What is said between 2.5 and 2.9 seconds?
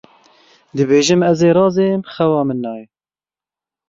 nayê.